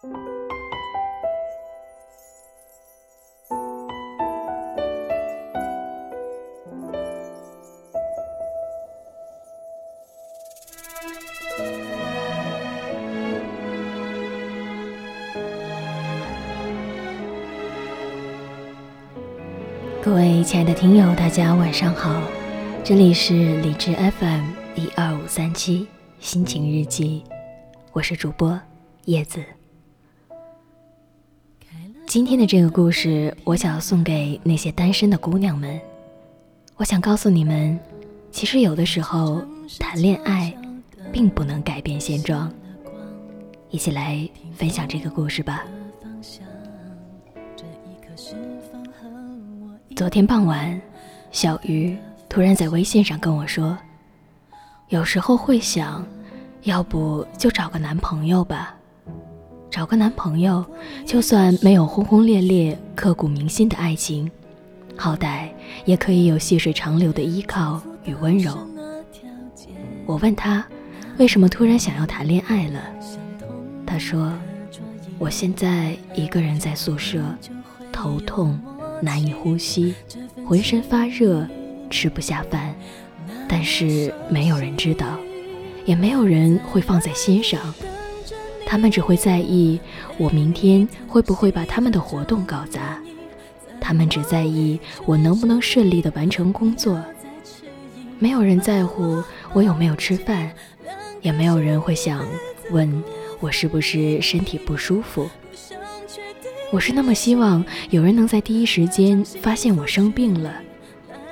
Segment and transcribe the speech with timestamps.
[0.00, 0.04] 各
[20.14, 22.22] 位亲爱的听友，大家晚上好，
[22.84, 24.44] 这里是理智 FM
[24.76, 25.88] 一二五三七
[26.20, 27.24] 心情日记，
[27.90, 28.60] 我是主播
[29.06, 29.44] 叶子。
[32.08, 35.78] 今天的这个故事，我想要送给那些单身的姑娘们。
[36.76, 37.78] 我想告诉你们，
[38.32, 39.42] 其实有的时候
[39.78, 40.56] 谈恋爱
[41.12, 42.50] 并不能改变现状。
[43.68, 44.26] 一起来
[44.56, 45.66] 分享这个故事吧。
[49.94, 50.80] 昨天傍晚，
[51.30, 51.94] 小鱼
[52.26, 53.76] 突然在微信上跟我说
[54.88, 56.02] ：“有时候会想，
[56.62, 58.74] 要不就找个男朋友吧。
[59.70, 60.64] 找个男朋友，
[61.06, 64.30] 就算没有轰轰烈烈、刻骨铭心的爱情，
[64.96, 65.48] 好歹
[65.84, 68.56] 也可以有细水长流的依靠与温柔。”
[70.06, 70.66] 我问他，
[71.18, 72.82] 为什么突然想要谈恋爱了？
[73.86, 74.32] 他说
[75.18, 77.22] ：“我现在一个人在宿舍，
[77.92, 78.58] 头痛。”
[79.00, 79.94] 难以呼吸，
[80.44, 81.46] 浑身发热，
[81.88, 82.74] 吃不下饭，
[83.48, 85.06] 但是没有人知道，
[85.84, 87.72] 也没有人会放在心上。
[88.70, 89.80] 他们只会在意
[90.18, 92.98] 我明天会不会把他们的活动搞砸，
[93.80, 97.02] 他们只在意我能不能顺利的完成工作。
[98.18, 99.24] 没有人在乎
[99.54, 100.52] 我有没有吃饭，
[101.22, 102.28] 也没有人会想
[102.70, 103.02] 问
[103.40, 105.26] 我是不是身体不舒服。
[106.70, 110.52] 我是那么希望有人能在第一时间发现我生病了，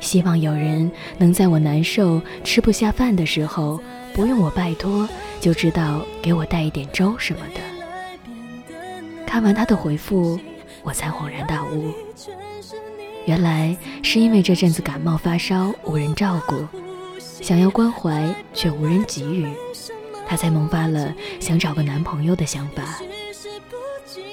[0.00, 3.80] 希望有人能在我难受、吃不下饭的时候，
[4.14, 5.08] 不用我拜托
[5.40, 7.60] 就知道给我带一点粥什么的。
[9.26, 10.38] 看完他的回复，
[10.82, 11.92] 我才恍然大悟，
[13.26, 16.66] 原来是因为这阵子感冒发烧无人照顾，
[17.20, 19.46] 想要关怀却无人给予，
[20.26, 23.00] 他才萌发了想找个男朋友的想法。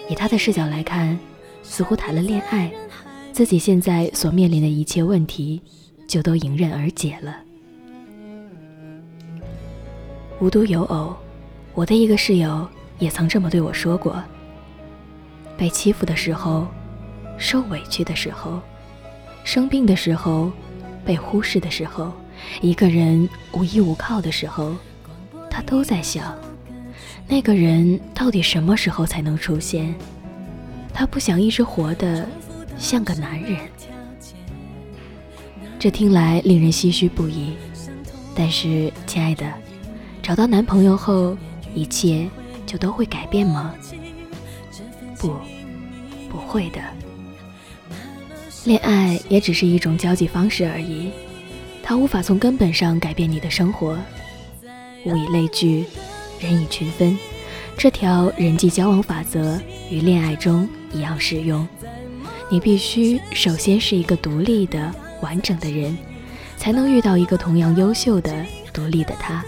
[0.09, 1.17] 以他的视角来看，
[1.61, 2.71] 似乎谈了恋爱，
[3.31, 5.61] 自己现在所面临的一切问题
[6.07, 7.35] 就都迎刃而解了。
[10.39, 11.15] 无独有偶，
[11.73, 12.67] 我的一个室友
[12.99, 14.23] 也曾这么对我说过：
[15.57, 16.67] 被欺负的时候，
[17.39, 18.59] 受委屈的时候，
[19.43, 20.51] 生病的时候，
[21.03, 22.13] 被忽视的时候，
[22.61, 24.75] 一个人无依无靠的时候，
[25.49, 26.35] 他都在想。
[27.27, 29.93] 那个人到底什么时候才能出现？
[30.93, 32.27] 他不想一直活得
[32.77, 33.57] 像个男人。
[35.79, 37.53] 这听来令人唏嘘不已。
[38.35, 39.51] 但是，亲爱的，
[40.27, 41.37] 找到男朋友后，
[41.73, 42.29] 一切
[42.65, 43.73] 就都会改变吗？
[45.19, 45.33] 不，
[46.29, 46.81] 不会的。
[48.65, 51.11] 恋爱也只是一种交际方式而已，
[51.81, 53.97] 它无法从根本上改变你的生活。
[55.05, 55.85] 物以类聚。
[56.41, 57.17] 人以群分，
[57.77, 59.57] 这条人际交往法则
[59.89, 61.65] 与恋爱中一样适用。
[62.51, 65.97] 你必须首先是一个独立的、完整的人，
[66.57, 69.41] 才能遇到一个同样优秀的、独立的他。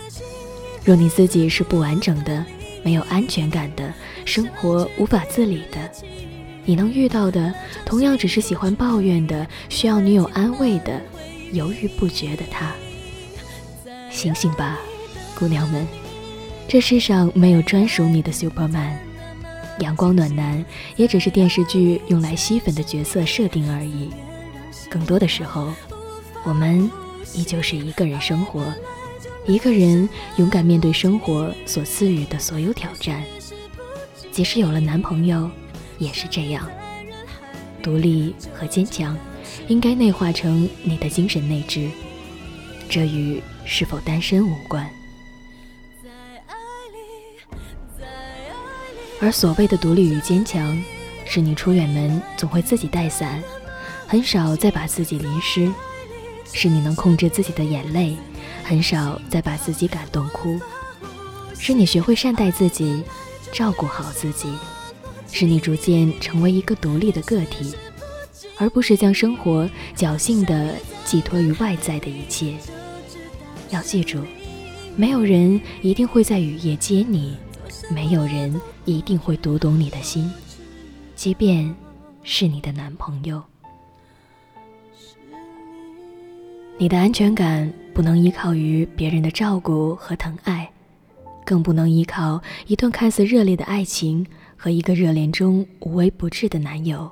[0.83, 2.45] 若你自己是不完整的、
[2.83, 3.93] 没有安全感的、
[4.25, 5.91] 生活无法自理的，
[6.65, 7.53] 你能遇到的
[7.85, 11.01] 同样只是喜欢抱怨的、需要女友安慰的、
[11.51, 12.73] 犹豫不决的他。
[14.09, 14.79] 醒醒吧，
[15.37, 15.87] 姑娘们！
[16.67, 18.93] 这世上没有专属你的 Superman，
[19.79, 20.63] 阳光暖男
[20.95, 24.09] 也只是电视剧用来吸粉的角色设定而已。
[24.89, 25.73] 更多的时候，
[26.43, 26.89] 我们
[27.33, 28.63] 依旧是一个人生活，
[29.49, 33.23] 一个人勇敢面对生活所赐予的所有挑战。
[34.31, 35.49] 即使有了男朋友，
[35.97, 36.69] 也是这样。
[37.81, 39.17] 独立和坚强，
[39.67, 41.89] 应该内化成你的精神内质，
[42.87, 44.87] 这与是否单身无关。
[49.19, 50.79] 而所谓的独立与坚强，
[51.25, 53.43] 是你出远门总会自己带伞，
[54.05, 55.71] 很少再把自己淋湿；
[56.53, 58.15] 是你能控制自己的眼泪，
[58.69, 60.59] 很少再把自己感动哭；
[61.57, 63.03] 是你学会善待自己，
[63.51, 64.47] 照顾好自己；
[65.31, 67.73] 是你逐渐成为一个独立的个体，
[68.59, 69.67] 而不是将生活
[69.97, 72.53] 侥幸地寄托于外在的一切。
[73.71, 74.19] 要记住，
[74.95, 77.35] 没有人一定会在雨夜接你。
[77.89, 80.31] 没有人一定会读懂你的心，
[81.15, 81.75] 即便
[82.21, 83.41] 是你的男朋友。
[86.81, 90.71] 你的安全感不能依靠于别人的照顾和疼爱，
[91.45, 97.11] 更不能依靠一段看似热烈的爱情和一个热恋中无微不至的男友，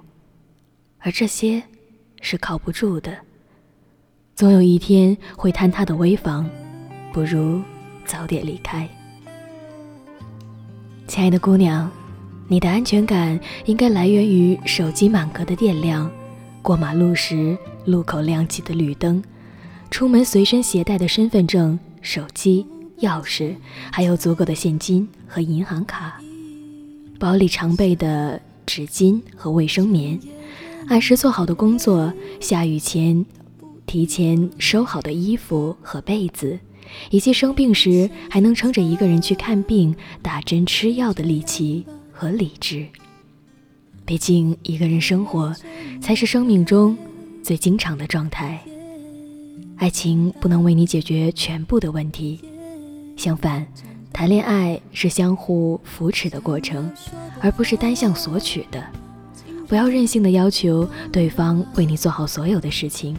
[0.99, 1.61] 而这些
[2.21, 3.17] 是靠不住的。
[4.35, 6.49] 总有一天会坍塌的危房，
[7.11, 7.61] 不如
[8.05, 8.87] 早点离开。
[11.07, 11.91] 亲爱的姑娘，
[12.47, 16.09] 你的安全感应该来源于手机满格的电量，
[16.61, 19.21] 过马路时路口亮起的绿灯，
[19.89, 22.65] 出门随身携带的身份证、手机、
[22.99, 23.55] 钥匙，
[23.91, 26.19] 还有足够的现金和银行卡，
[27.19, 30.19] 包里常备的纸巾和卫生棉，
[30.87, 33.25] 按时做好的工作，下雨前。
[33.85, 36.59] 提前收好的衣服和被子，
[37.09, 42.85] 以及生病时还能撑着一个人去看病、打针、吃药的力气和理智。
[44.03, 45.55] 毕竟，一个人生活
[46.01, 46.97] 才是生命中
[47.41, 48.61] 最经常的状态。
[49.77, 52.39] 爱情不能为你解决全部的问题，
[53.15, 53.65] 相反，
[54.11, 56.91] 谈恋爱是相互扶持的过程，
[57.39, 58.83] 而不是单向索取的。
[59.67, 63.15] 不要任性的要求对方为你做好所有的事情。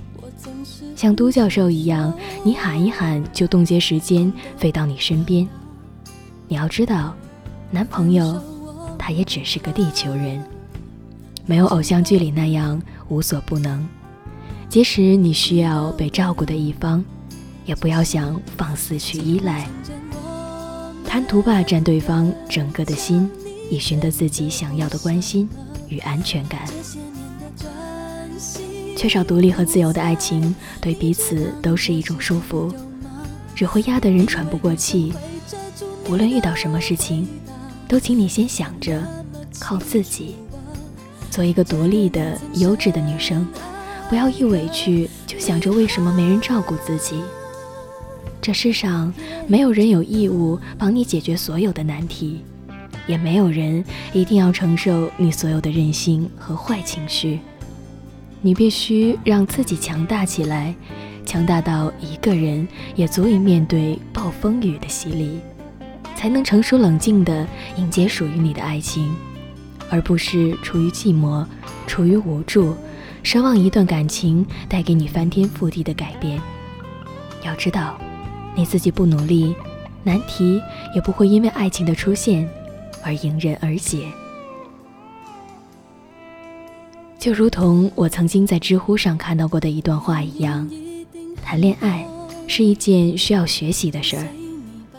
[0.96, 2.12] 像都教授一样，
[2.42, 5.48] 你喊一喊就冻结时间飞到你身边。
[6.48, 7.14] 你要知道，
[7.70, 8.42] 男朋友
[8.98, 10.42] 他也只是个地球人，
[11.46, 13.88] 没有偶像剧里那样无所不能。
[14.68, 17.02] 即使你需要被照顾的一方，
[17.64, 19.66] 也不要想放肆去依赖，
[21.06, 23.30] 贪图霸占对方整个的心，
[23.70, 25.48] 以寻得自己想要的关心
[25.88, 26.60] 与安全感。
[28.94, 32.70] 缺少独立和自由的爱情，对彼此都是一种束缚，
[33.54, 35.14] 只会压得人喘不过气。
[36.10, 37.26] 无论遇到什么事情，
[37.88, 39.02] 都请你先想着
[39.58, 40.36] 靠自己，
[41.30, 43.46] 做一个独立的、优质的女生，
[44.08, 47.20] 不要一委屈就想着为什么没人照顾自己。
[48.40, 49.12] 这世上
[49.46, 52.42] 没有人有义务帮你解决所有的难题，
[53.06, 53.84] 也没有人
[54.14, 57.40] 一定要承受你所有的任性和坏情绪。
[58.40, 60.74] 你必须让自己强大起来，
[61.26, 65.40] 强大到一个人也足以面对暴风雨的洗礼，
[66.16, 67.46] 才能成熟冷静地
[67.76, 69.14] 迎接属于你的爱情，
[69.90, 71.44] 而不是处于寂寞、
[71.86, 72.74] 处于无助、
[73.22, 76.40] 奢望一段感情带给你翻天覆地的改变。
[77.44, 77.98] 要知道，
[78.54, 79.54] 你自己不努力，
[80.02, 80.60] 难题
[80.94, 82.48] 也不会因为爱情的出现
[83.04, 84.06] 而迎刃而解。
[87.18, 90.68] 就如同我曾经在知乎上看到过的一段话一样，
[91.42, 92.06] 谈恋爱
[92.46, 94.26] 是一件需要学习的事儿。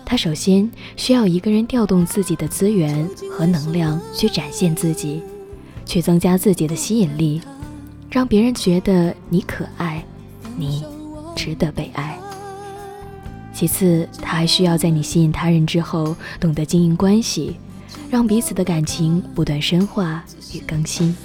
[0.05, 5.21] 他首先需要一个人调动自己的资源和能量去展现自己，
[5.85, 7.41] 去增加自己的吸引力，
[8.09, 10.03] 让别人觉得你可爱，
[10.57, 10.83] 你
[11.35, 12.17] 值得被爱。
[13.53, 17.57] 其次，他还需要在你吸引他人之后，懂得经营关系，
[18.09, 20.23] 让彼此的感情不断深化
[20.53, 21.15] 与更新。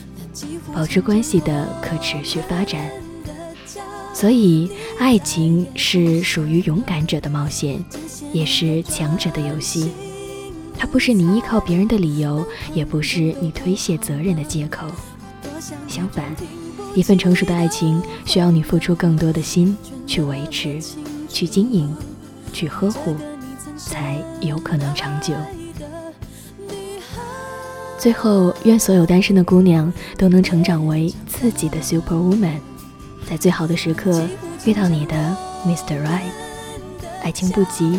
[0.75, 2.91] 保持关系的可持续发展，
[4.13, 7.83] 所以爱情是属于勇敢者的冒险，
[8.33, 9.93] 也是强者的游戏。
[10.77, 12.45] 它不是你依靠别人的理由，
[12.75, 14.87] 也不是你推卸责任的借口。
[15.87, 16.35] 相反，
[16.95, 19.77] 一份成熟的爱情需要你付出更多的心
[20.07, 20.81] 去维持、
[21.29, 21.95] 去经营、
[22.53, 23.17] 去呵护，
[23.77, 25.35] 才有可能长久。
[27.99, 32.59] 最后，愿所有单身的姑娘都能成长为自己的 super woman，
[33.29, 34.27] 在最好的时刻
[34.65, 35.37] 遇到你的
[35.67, 36.01] Mr.
[36.05, 36.31] Right。
[37.23, 37.99] 爱情不急，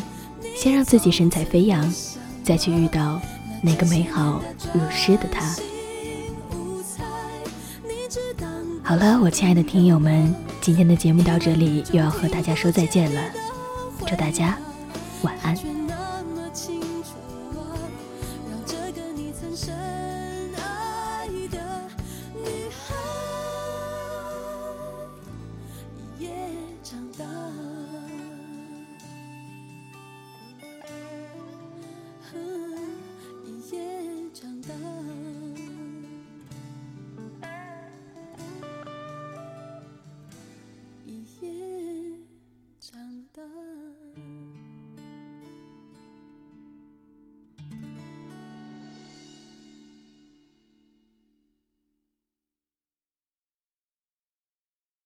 [0.56, 1.92] 先让自己神采飞扬，
[2.44, 3.20] 再去遇到
[3.64, 4.42] 那个美好
[4.74, 5.56] 如诗的他。
[8.88, 13.22] 好了我亲爱的听友们今天的节目到这里又要和大家说再见了。
[14.06, 14.56] 祝大家
[15.24, 15.56] 晚安。
[15.56, 17.18] 却那么清楚
[18.48, 19.76] 让这个你曾深